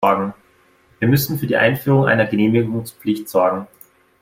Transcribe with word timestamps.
Wir 0.97 1.07
müssen 1.07 1.37
für 1.37 1.45
die 1.45 1.57
Einführung 1.57 2.07
einer 2.07 2.25
Genehmigungspflicht 2.25 3.29
sorgen. 3.29 3.67